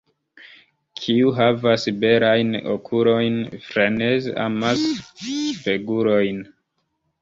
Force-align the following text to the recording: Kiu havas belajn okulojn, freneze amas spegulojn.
Kiu 1.01 1.33
havas 1.39 1.85
belajn 2.05 2.57
okulojn, 2.77 3.39
freneze 3.69 4.37
amas 4.49 4.91
spegulojn. 5.07 6.47